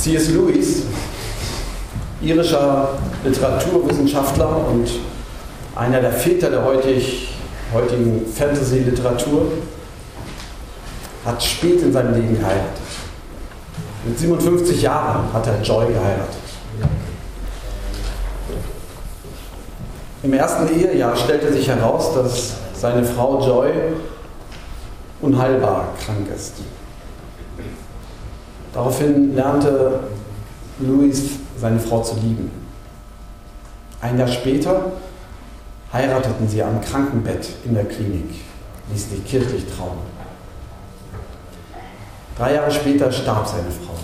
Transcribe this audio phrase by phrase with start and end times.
[0.00, 0.30] C.S.
[0.30, 0.84] Lewis,
[2.22, 2.88] irischer
[3.22, 4.88] Literaturwissenschaftler und
[5.76, 7.34] einer der Väter der heutig,
[7.74, 9.52] heutigen Fantasy-Literatur,
[11.26, 12.80] hat spät in seinem Leben geheiratet.
[14.06, 16.40] Mit 57 Jahren hat er Joy geheiratet.
[20.22, 23.70] Im ersten Ehejahr stellte sich heraus, dass seine Frau Joy
[25.20, 26.54] unheilbar krank ist.
[28.72, 30.00] Daraufhin lernte
[30.78, 31.22] Louis
[31.58, 32.50] seine Frau zu lieben.
[34.00, 34.92] Ein Jahr später
[35.92, 38.30] heirateten sie am Krankenbett in der Klinik,
[38.92, 39.98] ließen sich kirchlich trauen.
[42.38, 43.94] Drei Jahre später starb seine Frau.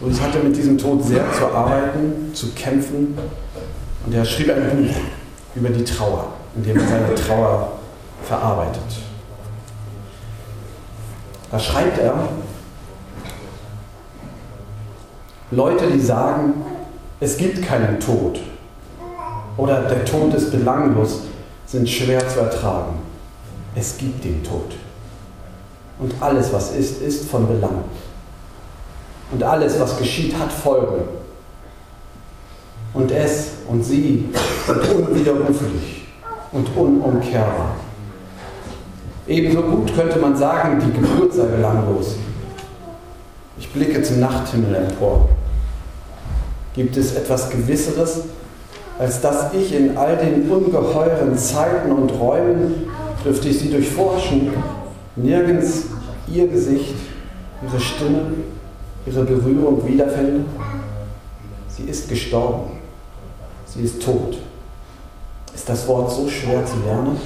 [0.00, 3.18] Louis hatte mit diesem Tod sehr zu arbeiten, zu kämpfen
[4.06, 4.94] und er schrieb ein Buch
[5.54, 7.72] über die Trauer, in dem er seine Trauer
[8.22, 8.82] verarbeitet.
[11.50, 12.28] Da schreibt er,
[15.50, 16.54] Leute, die sagen,
[17.18, 18.40] es gibt keinen Tod
[19.56, 21.22] oder der Tod ist belanglos,
[21.66, 22.94] sind schwer zu ertragen.
[23.74, 24.76] Es gibt den Tod.
[25.98, 27.84] Und alles, was ist, ist von Belang.
[29.32, 31.02] Und alles, was geschieht, hat Folgen.
[32.94, 34.28] Und es und sie
[34.66, 36.06] sind unwiderruflich
[36.52, 37.76] und unumkehrbar.
[39.28, 42.16] Ebenso gut könnte man sagen, die Geburt sei belanglos.
[43.58, 45.28] Ich blicke zum Nachthimmel empor.
[46.80, 48.22] Gibt es etwas Gewisseres,
[48.98, 52.86] als dass ich in all den ungeheuren Zeiten und Räumen,
[53.22, 54.50] dürfte ich sie durchforschen,
[55.14, 55.88] nirgends
[56.26, 56.94] ihr Gesicht,
[57.62, 58.22] ihre Stimme,
[59.04, 60.46] ihre Berührung wiederfände?
[61.68, 62.70] Sie ist gestorben.
[63.66, 64.38] Sie ist tot.
[65.54, 67.20] Ist das Wort so schwer zu lernen?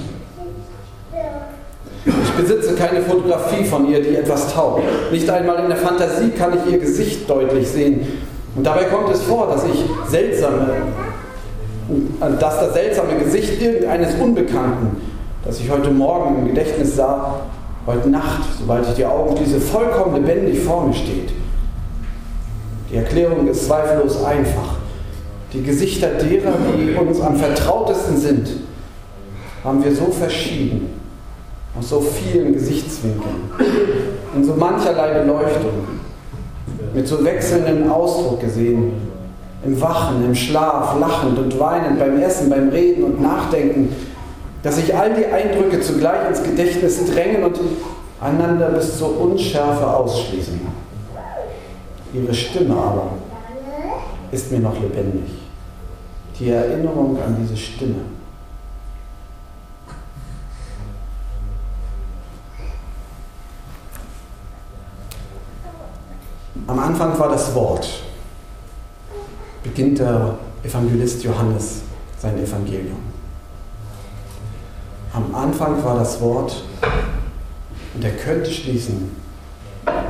[2.05, 4.83] Ich besitze keine Fotografie von ihr, die etwas taugt.
[5.13, 8.34] Nicht einmal in der Fantasie kann ich ihr Gesicht deutlich sehen.
[8.55, 10.67] Und dabei kommt es vor, dass ich seltsame,
[12.19, 15.01] dass das seltsame Gesicht irgendeines Unbekannten,
[15.43, 17.41] das ich heute Morgen im Gedächtnis sah,
[17.85, 21.31] heute Nacht, sobald ich die Augen schließe, vollkommen lebendig vor mir steht.
[22.89, 24.75] Die Erklärung ist zweifellos einfach.
[25.53, 28.49] Die Gesichter derer, die uns am vertrautesten sind,
[29.63, 30.89] haben wir so verschieden,
[31.77, 33.51] aus so vielen Gesichtswinkeln,
[34.35, 35.87] in so mancherlei Beleuchtung,
[36.95, 38.93] mit so wechselndem Ausdruck gesehen,
[39.65, 43.93] im Wachen, im Schlaf, lachend und weinend, beim Essen, beim Reden und Nachdenken,
[44.63, 47.59] dass sich all die Eindrücke zugleich ins Gedächtnis drängen und
[48.21, 50.61] einander bis zur Unschärfe ausschließen.
[52.13, 53.11] Ihre Stimme aber
[54.31, 55.29] ist mir noch lebendig.
[56.39, 58.14] Die Erinnerung an diese Stimme.
[66.67, 67.87] Am Anfang war das Wort.
[69.61, 71.81] Beginnt der Evangelist Johannes
[72.17, 72.97] sein Evangelium.
[75.13, 76.63] Am Anfang war das Wort
[77.93, 79.11] und er könnte schließen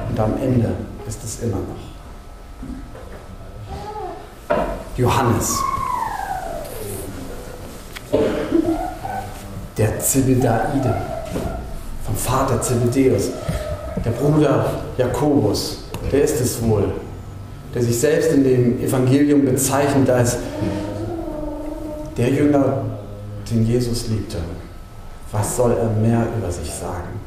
[0.10, 0.72] und am Ende
[1.08, 1.76] ist es immer noch.
[4.98, 5.60] Johannes,
[9.78, 10.96] der Zebedaide,
[12.06, 13.30] vom Vater Zebedeus,
[14.06, 16.94] der Bruder Jakobus, der ist es wohl,
[17.74, 20.38] der sich selbst in dem Evangelium bezeichnet als
[22.18, 22.84] der Jünger,
[23.50, 24.38] den Jesus liebte.
[25.32, 27.20] Was soll er mehr über sich sagen?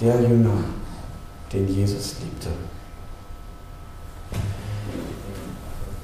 [0.00, 0.58] Der Jünger,
[1.52, 2.48] den Jesus liebte.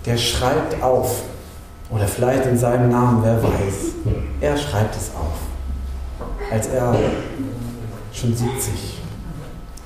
[0.06, 1.22] Der schreibt auf,
[1.90, 3.92] oder vielleicht in seinem Namen, wer weiß.
[4.40, 5.36] Er schreibt es auf,
[6.50, 6.96] als er
[8.12, 9.00] schon 70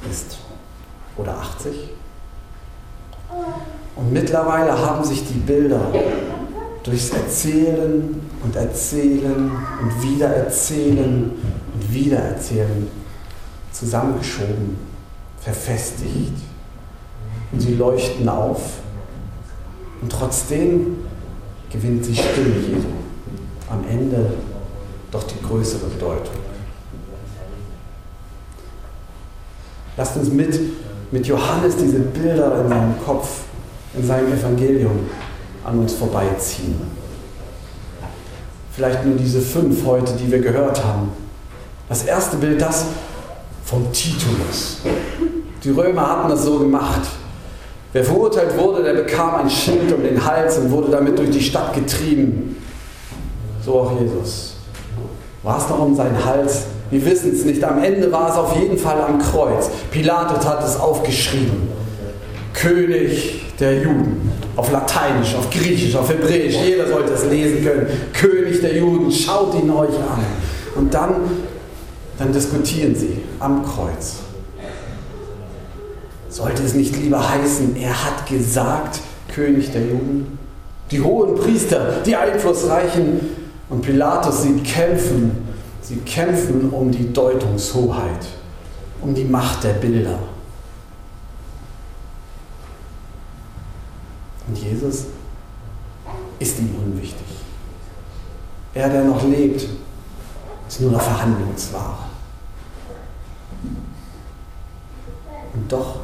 [0.09, 0.38] ist
[1.16, 1.94] oder 80.
[3.96, 5.92] Und mittlerweile haben sich die Bilder
[6.82, 9.50] durchs Erzählen und Erzählen
[9.80, 11.30] und Wiedererzählen
[11.74, 12.88] und Wiedererzählen
[13.72, 14.76] zusammengeschoben,
[15.40, 16.34] verfestigt.
[17.52, 18.60] Und sie leuchten auf.
[20.02, 20.98] Und trotzdem
[21.70, 22.88] gewinnt die Stimme Jesu
[23.70, 24.34] am Ende
[25.10, 26.34] doch die größere Bedeutung.
[29.96, 30.58] Lasst uns mit,
[31.14, 33.43] mit Johannes diese Bilder in seinem Kopf,
[33.96, 35.08] in seinem Evangelium
[35.64, 36.75] an uns vorbeiziehen.
[38.72, 41.12] Vielleicht nur diese fünf heute, die wir gehört haben.
[41.88, 42.87] Das erste Bild, das
[43.64, 44.78] vom Titulus.
[45.62, 47.02] Die Römer hatten das so gemacht.
[47.93, 51.40] Wer verurteilt wurde, der bekam ein Schild um den Hals und wurde damit durch die
[51.40, 52.56] Stadt getrieben.
[53.64, 54.56] So auch Jesus.
[55.44, 56.64] War es noch um seinen Hals?
[56.94, 57.64] Wir wissen es nicht.
[57.64, 59.69] Am Ende war es auf jeden Fall am Kreuz.
[59.91, 61.69] Pilatus hat es aufgeschrieben.
[62.52, 64.31] König der Juden.
[64.55, 66.55] Auf Lateinisch, auf Griechisch, auf Hebräisch.
[66.55, 67.88] Jeder sollte es lesen können.
[68.12, 70.25] König der Juden, schaut ihn euch an.
[70.76, 71.17] Und dann,
[72.17, 74.19] dann diskutieren sie am Kreuz.
[76.29, 79.00] Sollte es nicht lieber heißen, er hat gesagt,
[79.35, 80.38] König der Juden?
[80.93, 83.19] Die hohen Priester, die Einflussreichen
[83.69, 85.44] und Pilatus, sie kämpfen,
[85.84, 88.26] sie kämpfen um die Deutungshoheit,
[89.00, 90.19] um die Macht der Bilder.
[94.48, 95.04] Und Jesus
[96.38, 97.26] ist ihm unwichtig.
[98.72, 99.69] Er, der noch lebt,
[100.66, 101.98] ist nur noch Verhandlungsware.
[105.54, 105.96] Und doch,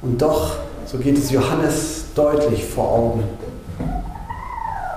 [0.00, 3.24] und doch, so geht es Johannes deutlich vor Augen.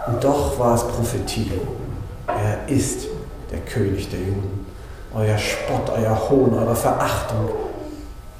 [0.07, 1.51] Und doch war es Prophetie.
[2.27, 3.07] Er ist
[3.51, 4.65] der König der Juden.
[5.13, 7.49] Euer Spott, euer Hohn, eure Verachtung,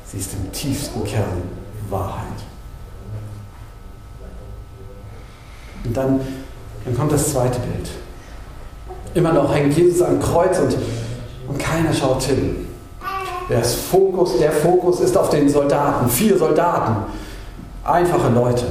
[0.06, 1.44] sie ist im tiefsten Kern
[1.90, 2.26] Wahrheit.
[5.84, 6.20] Und dann,
[6.84, 7.90] dann kommt das zweite Bild.
[9.14, 10.78] Immer noch hängt Jesus am Kreuz und,
[11.48, 12.68] und keiner schaut hin.
[13.50, 17.06] Der Fokus, der Fokus ist auf den Soldaten, vier Soldaten,
[17.84, 18.66] einfache Leute.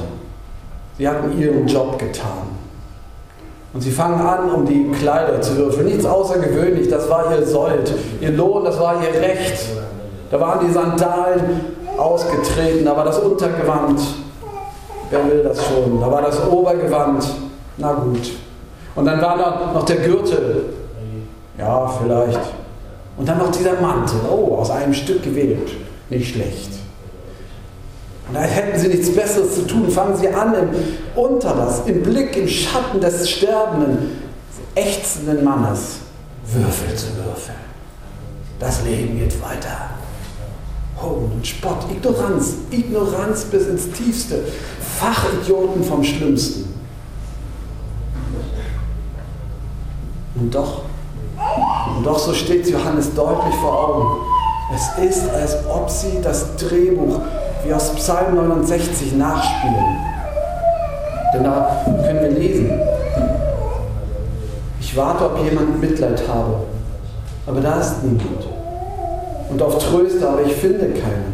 [0.97, 2.47] Sie hatten ihren Job getan.
[3.73, 5.87] Und sie fangen an, um die Kleider zu würfeln.
[5.87, 9.65] Nichts außergewöhnlich, das war ihr Sold, ihr Lohn, das war ihr Recht.
[10.31, 11.61] Da waren die Sandalen
[11.97, 13.99] ausgetreten, da war das Untergewand
[15.09, 15.99] Wer will das schon?
[16.01, 17.23] Da war das Obergewand.
[17.77, 18.31] Na gut.
[18.95, 20.65] Und dann war da noch der Gürtel.
[21.57, 22.39] Ja, vielleicht.
[23.17, 24.19] Und dann noch dieser Mantel.
[24.29, 25.69] Oh, aus einem Stück gewählt.
[26.09, 26.71] Nicht schlecht.
[28.33, 29.89] Da hätten sie nichts Besseres zu tun.
[29.89, 30.69] Fangen sie an, im,
[31.15, 34.17] unter das, im Blick, im Schatten des sterbenden,
[34.75, 35.97] ächzenden Mannes
[36.45, 37.57] Würfel zu würfeln.
[38.59, 39.91] Das Leben geht weiter.
[41.01, 44.43] Hohn und Spott, Ignoranz, Ignoranz bis ins Tiefste,
[44.99, 46.73] Fachidioten vom Schlimmsten.
[50.35, 50.83] Und doch,
[51.95, 54.21] und doch, so steht Johannes deutlich vor Augen.
[54.73, 57.21] Es ist, als ob sie das Drehbuch
[57.67, 59.97] wie aus Psalm 69 nachspielen.
[61.33, 62.71] Denn da können wir lesen.
[64.79, 66.61] Ich warte, ob jemand Mitleid habe,
[67.45, 68.47] aber da ist niemand
[69.49, 71.25] und auf Tröster, aber ich finde keine.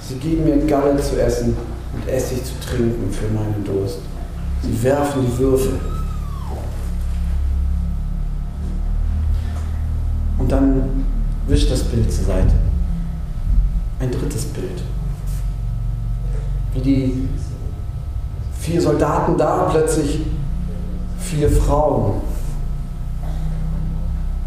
[0.00, 1.56] Sie geben mir Galle zu essen
[1.94, 3.98] und Essig zu trinken für meinen Durst.
[4.62, 5.80] Sie werfen die Würfel.
[10.38, 11.04] Und dann
[11.46, 12.54] wischt das Bild zur Seite.
[14.00, 14.82] Ein drittes Bild.
[16.74, 17.28] Wie die
[18.58, 20.20] vier Soldaten da plötzlich
[21.20, 22.20] vier Frauen.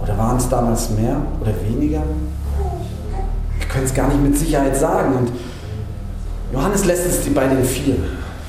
[0.01, 2.03] Oder waren es damals mehr oder weniger?
[3.73, 5.15] können es gar nicht mit Sicherheit sagen.
[5.15, 5.31] Und
[6.53, 7.95] Johannes lässt es bei den vier.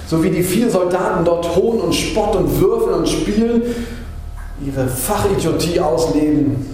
[0.07, 3.63] So wie die vier Soldaten dort Hohn und Spott und Würfeln und Spielen
[4.65, 6.67] ihre Fachidiotie ausleben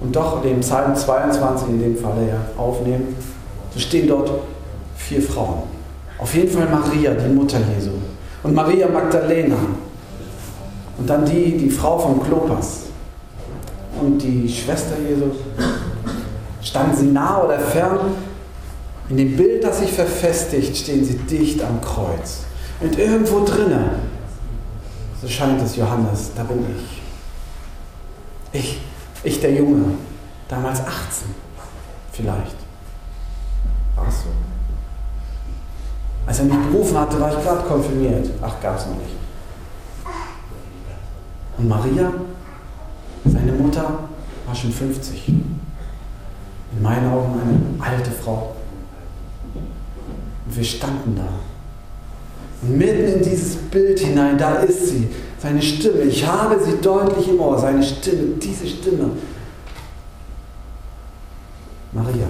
[0.00, 3.16] und doch den Psalm 22 in dem Falle ja aufnehmen,
[3.74, 4.30] so stehen dort
[4.96, 5.79] vier Frauen.
[6.20, 7.92] Auf jeden Fall Maria, die Mutter Jesu.
[8.42, 9.56] Und Maria Magdalena.
[10.98, 12.82] Und dann die, die Frau von Klopas.
[14.00, 15.30] Und die Schwester Jesu.
[16.62, 17.98] Standen sie nah oder fern?
[19.08, 22.44] In dem Bild, das sich verfestigt, stehen sie dicht am Kreuz.
[22.80, 23.90] Und irgendwo drinnen,
[25.20, 27.00] so scheint es Johannes, da bin ich.
[28.60, 28.80] Ich,
[29.24, 29.94] ich der Junge,
[30.48, 31.28] damals 18,
[32.12, 32.56] vielleicht.
[34.08, 34.49] Es so?
[36.30, 38.30] Als er mich berufen hatte, war ich gerade konfirmiert.
[38.40, 39.16] Ach, gab es noch nicht.
[41.58, 42.12] Und Maria,
[43.24, 43.98] seine Mutter,
[44.46, 45.44] war schon 50 in
[46.80, 48.54] meinen Augen eine alte Frau.
[50.46, 51.28] Und wir standen da.
[52.62, 56.02] Und mitten in dieses Bild hinein, da ist sie, seine Stimme.
[56.02, 59.10] Ich habe sie deutlich im Ohr, seine Stimme, diese Stimme.
[61.90, 62.28] Maria.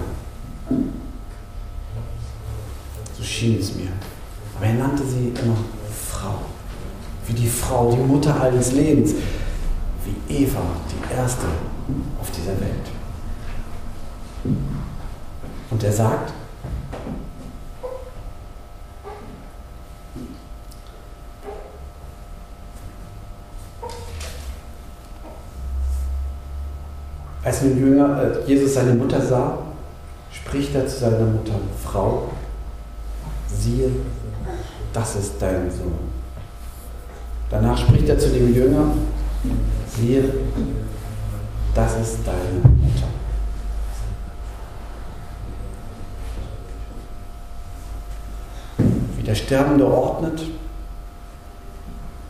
[3.21, 3.89] So schien es mir.
[4.57, 5.57] Aber er nannte sie immer
[6.09, 6.43] Frau.
[7.27, 9.15] Wie die Frau, die Mutter allen Lebens.
[10.05, 11.47] Wie Eva, die erste
[12.21, 12.91] auf dieser Welt.
[15.71, 16.33] Und er sagt,
[27.43, 29.59] als nun Jünger, äh, Jesus seine Mutter sah,
[30.33, 31.55] spricht er zu seiner Mutter,
[31.85, 32.31] Frau,
[33.61, 33.91] siehe,
[34.93, 36.11] das ist dein Sohn.
[37.51, 38.93] Danach spricht er zu dem Jünger,
[39.97, 40.25] siehe,
[41.75, 43.09] das ist deine Mutter.
[49.31, 50.43] der Sterbende ordnet,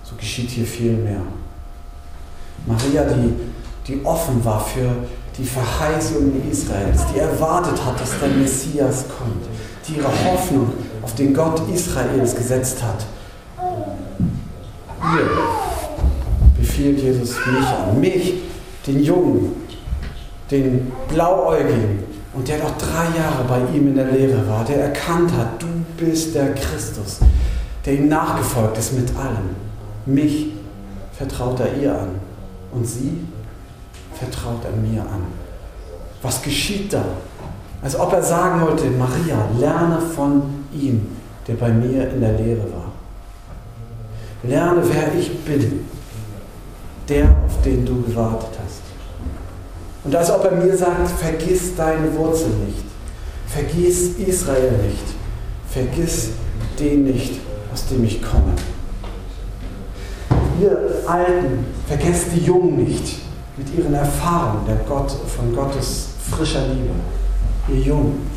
[0.02, 1.22] so geschieht hier viel mehr.
[2.66, 3.32] Maria, die,
[3.86, 4.96] die offen war für
[5.38, 9.46] die Verheißungen Israels, die erwartet hat, dass der Messias kommt,
[9.88, 13.06] die ihre Hoffnung auf den Gott Israels gesetzt hat.
[15.12, 15.30] Hier
[16.58, 18.34] befiehlt Jesus mich an, mich,
[18.86, 19.52] den Jungen,
[20.50, 25.32] den Blauäugigen und der noch drei Jahre bei ihm in der Lehre war, der erkannt
[25.36, 25.66] hat, du
[25.96, 27.18] bist der Christus,
[27.84, 29.56] der ihm nachgefolgt ist mit allem.
[30.06, 30.52] Mich
[31.12, 32.10] vertraut er ihr an
[32.72, 33.18] und sie
[34.14, 35.24] vertraut er mir an.
[36.22, 37.04] Was geschieht da?
[37.82, 41.06] Als ob er sagen wollte, Maria, lerne von ihm,
[41.46, 42.92] der bei mir in der Lehre war.
[44.42, 45.86] Lerne, wer ich bin,
[47.08, 48.80] der, auf den du gewartet hast.
[50.04, 52.84] Und als ob er mir sagt, vergiss deine Wurzel nicht,
[53.46, 55.04] vergiss Israel nicht,
[55.68, 56.30] vergiss
[56.78, 57.40] den nicht,
[57.72, 58.54] aus dem ich komme.
[60.60, 63.18] Ihr Alten, vergesst die Jungen nicht
[63.56, 66.94] mit ihren Erfahrungen der Gott, von Gottes frischer Liebe.
[67.68, 68.30] Ihr Jungen,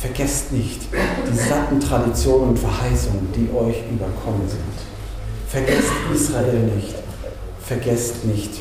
[0.00, 4.62] vergesst nicht die satten Traditionen und Verheißungen, die euch überkommen sind.
[5.48, 6.94] Vergesst Israel nicht.
[7.60, 8.60] Vergesst nicht,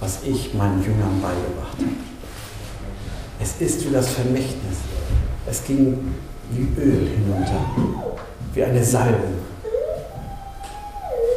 [0.00, 2.12] was ich meinen Jüngern beigebracht habe.
[3.40, 4.78] Es ist wie das Vermächtnis.
[5.48, 6.14] Es ging
[6.50, 7.60] wie Öl hinunter,
[8.52, 9.38] wie eine Salbung,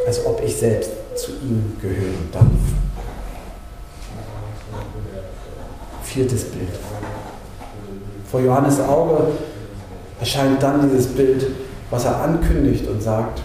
[0.06, 2.46] als ob ich selbst zu ihm gehören darf.
[6.04, 6.70] Viertes Bild.
[8.36, 9.28] Vor Johannes Auge
[10.20, 11.48] erscheint dann dieses Bild,
[11.90, 13.42] was er ankündigt und sagt.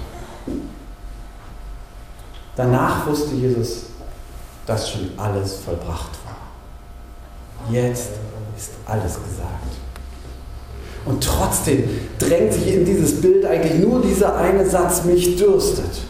[2.56, 3.84] Danach wusste Jesus,
[4.66, 7.72] dass schon alles vollbracht war.
[7.72, 8.08] Jetzt
[8.58, 9.68] ist alles gesagt.
[11.04, 11.84] Und trotzdem
[12.18, 16.00] drängt sich in dieses Bild eigentlich nur dieser eine Satz, mich dürstet.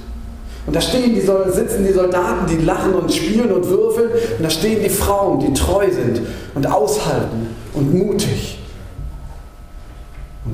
[0.66, 4.08] Und da stehen die, sitzen die Soldaten, die lachen und spielen und würfeln.
[4.38, 6.22] Und da stehen die Frauen, die treu sind
[6.54, 8.56] und aushalten und mutig.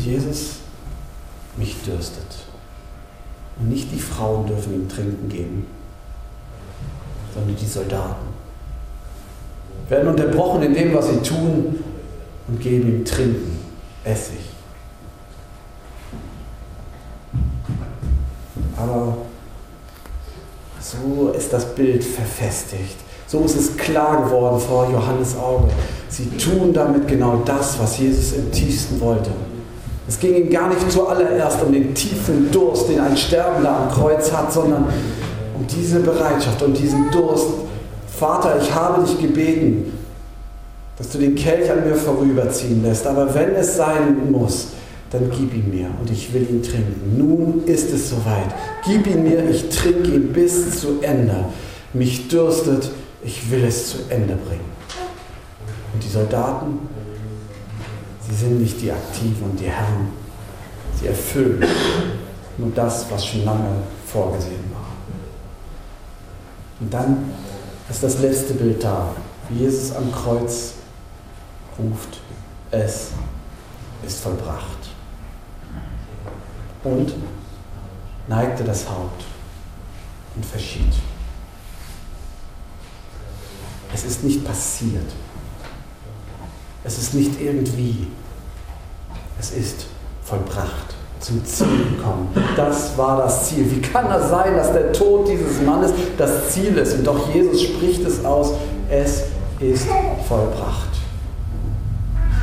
[0.06, 0.58] Jesus,
[1.56, 2.46] mich dürstet.
[3.58, 5.66] Und nicht die Frauen dürfen ihm Trinken geben,
[7.34, 8.26] sondern die Soldaten.
[9.88, 11.82] Werden unterbrochen in dem, was sie tun
[12.46, 13.58] und geben ihm Trinken,
[14.04, 14.38] Essig.
[18.76, 19.16] Aber
[20.80, 22.96] so ist das Bild verfestigt.
[23.26, 25.68] So ist es klar geworden vor Johannes Auge.
[26.08, 29.30] Sie tun damit genau das, was Jesus im tiefsten wollte.
[30.08, 34.32] Es ging ihm gar nicht zuallererst um den tiefen Durst, den ein Sterbender am Kreuz
[34.32, 34.84] hat, sondern
[35.54, 37.48] um diese Bereitschaft, um diesen Durst.
[38.18, 39.92] Vater, ich habe dich gebeten,
[40.96, 44.68] dass du den Kelch an mir vorüberziehen lässt, aber wenn es sein muss,
[45.10, 47.16] dann gib ihn mir und ich will ihn trinken.
[47.16, 48.54] Nun ist es soweit.
[48.84, 51.46] Gib ihn mir, ich trinke ihn bis zu Ende.
[51.92, 52.90] Mich dürstet,
[53.24, 54.76] ich will es zu Ende bringen.
[55.92, 56.78] Und die Soldaten,
[58.28, 60.08] sie sind nicht die Aktiven und die Herren.
[61.00, 61.64] Sie erfüllen
[62.58, 64.86] nur das, was schon lange vorgesehen war.
[66.80, 67.30] Und dann
[67.88, 69.14] ist das letzte Bild da,
[69.48, 70.74] wie Jesus am Kreuz
[71.78, 72.20] ruft,
[72.70, 73.10] es
[74.06, 74.90] ist vollbracht
[76.84, 77.14] und
[78.28, 79.24] neigte das Haupt
[80.34, 80.92] und verschied.
[83.94, 85.10] Es ist nicht passiert.
[86.86, 88.06] Es ist nicht irgendwie.
[89.40, 89.86] Es ist
[90.22, 92.28] vollbracht, zum Ziel gekommen.
[92.56, 93.68] Das war das Ziel.
[93.68, 96.94] Wie kann das sein, dass der Tod dieses Mannes das Ziel ist?
[96.94, 98.52] Und doch Jesus spricht es aus,
[98.88, 99.24] es
[99.58, 99.88] ist
[100.28, 100.90] vollbracht.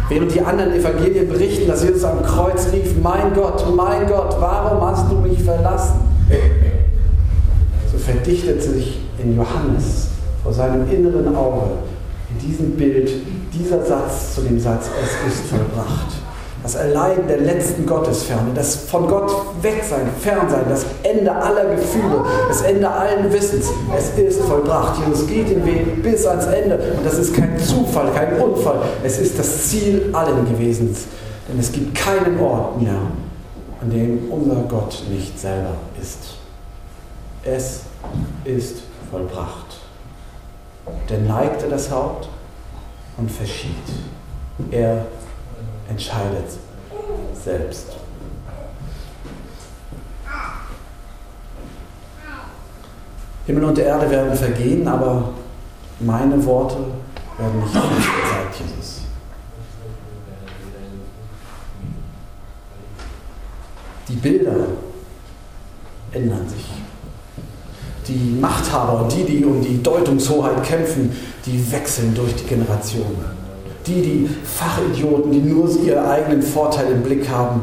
[0.10, 4.82] Während die anderen Evangelien berichten, dass Jesus am Kreuz rief, mein Gott, mein Gott, warum
[4.86, 6.02] hast du mich verlassen?
[7.92, 10.10] So verdichtet sich in Johannes
[10.44, 11.78] vor seinem inneren Auge
[12.42, 13.10] diesem Bild
[13.54, 16.24] dieser Satz zu dem Satz, es ist vollbracht
[16.64, 19.30] das Erleiden der letzten Gottesferne, das von Gott
[19.62, 23.70] Wegsein, Fernsein, das Ende aller Gefühle, das Ende allen Wissens.
[23.96, 24.98] Es ist vollbracht.
[25.06, 26.76] Jesus geht den Weg bis ans Ende.
[26.98, 28.80] Und das ist kein Zufall, kein Unfall.
[29.04, 30.96] Es ist das Ziel allen gewesen.
[31.50, 32.96] Denn es gibt keinen Ort mehr,
[33.82, 36.20] an dem unser Gott nicht selber ist.
[37.44, 37.82] Es
[38.46, 39.63] ist vollbracht.
[41.10, 42.30] Denn neigte das Haupt
[43.18, 43.76] und verschied.
[44.72, 45.06] Er
[45.90, 46.50] entscheidet
[47.34, 47.94] selbst.
[53.46, 55.30] Himmel und Erde werden vergehen, aber
[56.00, 56.78] meine Worte
[57.38, 59.02] werden nicht vergehen, sagt Jesus.
[64.08, 64.68] Die Bilder,
[66.14, 66.66] ändern sich.
[68.08, 73.26] Die Machthaber und die, die um die Deutungshoheit kämpfen, die wechseln durch die Generationen.
[73.86, 77.62] Die, die Fachidioten, die nur ihren eigenen Vorteil im Blick haben,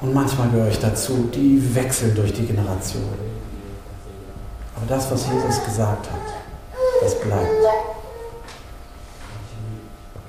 [0.00, 3.36] und manchmal gehöre ich dazu, die wechseln durch die Generationen.
[4.76, 6.20] Aber das, was Jesus gesagt hat,
[7.02, 7.50] das bleibt.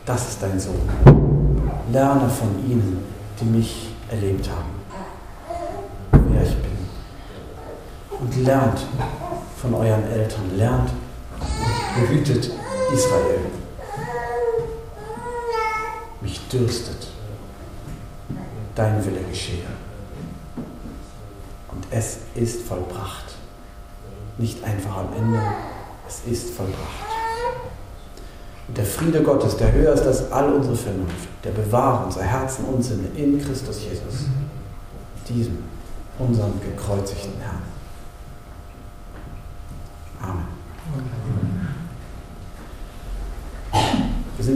[0.05, 0.89] Das ist dein Sohn.
[1.91, 3.03] Lerne von ihnen,
[3.39, 4.69] die mich erlebt haben,
[6.31, 6.77] wer ich bin.
[8.27, 8.85] Und lernt
[9.61, 10.89] von euren Eltern, lernt
[11.39, 12.51] und behütet
[12.93, 13.39] Israel.
[16.19, 17.07] Mich dürstet.
[18.75, 19.63] Dein Wille geschehe.
[21.71, 23.23] Und es ist vollbracht.
[24.37, 25.41] Nicht einfach am Ende,
[26.05, 27.07] es ist vollbracht.
[28.67, 32.65] Und der Friede Gottes, der höher ist als all unsere Vernunft, der bewahre unser Herzen
[32.65, 34.25] und Sinne in Christus Jesus,
[35.29, 35.59] diesem,
[36.19, 37.76] unserem gekreuzigten Herrn.